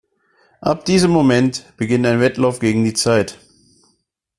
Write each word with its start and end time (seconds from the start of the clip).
Ab 0.61 0.83
diesem 0.85 1.11
Moment 1.11 1.63
beginnt 1.77 2.07
ein 2.07 2.19
Wettlauf 2.19 2.57
gegen 2.57 2.83
die 2.83 2.95
Zeit. 2.95 3.37